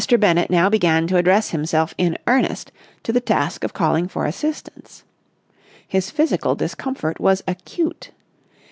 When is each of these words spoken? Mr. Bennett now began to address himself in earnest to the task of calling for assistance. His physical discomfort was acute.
Mr. 0.01 0.19
Bennett 0.19 0.49
now 0.49 0.67
began 0.67 1.05
to 1.05 1.15
address 1.15 1.51
himself 1.51 1.93
in 1.95 2.17
earnest 2.25 2.71
to 3.03 3.13
the 3.13 3.21
task 3.21 3.63
of 3.63 3.71
calling 3.75 4.07
for 4.07 4.25
assistance. 4.25 5.03
His 5.87 6.09
physical 6.09 6.55
discomfort 6.55 7.19
was 7.19 7.43
acute. 7.47 8.09